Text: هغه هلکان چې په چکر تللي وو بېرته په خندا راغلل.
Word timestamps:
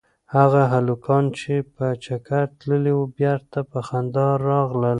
هغه 0.35 0.61
هلکان 0.73 1.25
چې 1.39 1.53
په 1.75 1.85
چکر 2.05 2.43
تللي 2.59 2.93
وو 2.95 3.05
بېرته 3.19 3.59
په 3.71 3.79
خندا 3.87 4.27
راغلل. 4.49 4.89